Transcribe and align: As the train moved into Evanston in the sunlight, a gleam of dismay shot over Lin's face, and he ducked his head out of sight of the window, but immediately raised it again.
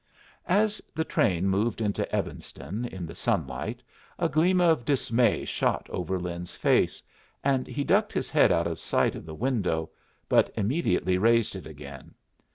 As 0.49 0.81
the 0.95 1.03
train 1.03 1.47
moved 1.47 1.79
into 1.79 2.11
Evanston 2.11 2.85
in 2.85 3.05
the 3.05 3.13
sunlight, 3.13 3.83
a 4.17 4.27
gleam 4.29 4.59
of 4.59 4.83
dismay 4.83 5.45
shot 5.45 5.87
over 5.91 6.19
Lin's 6.19 6.55
face, 6.55 7.03
and 7.43 7.67
he 7.67 7.83
ducked 7.83 8.11
his 8.13 8.31
head 8.31 8.51
out 8.51 8.65
of 8.65 8.79
sight 8.79 9.13
of 9.13 9.27
the 9.27 9.35
window, 9.35 9.91
but 10.27 10.51
immediately 10.55 11.19
raised 11.19 11.55
it 11.55 11.67
again. 11.67 12.15